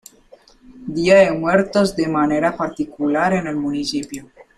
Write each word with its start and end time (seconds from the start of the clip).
Día 0.87 1.17
de 1.17 1.31
muertos 1.31 1.95
de 1.95 2.07
manera 2.07 2.57
particular 2.57 3.33
en 3.33 3.45
el 3.45 3.55
municipio. 3.55 4.31